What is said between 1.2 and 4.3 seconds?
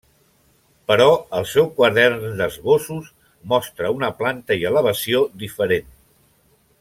el seu quadern d'esbossos mostra una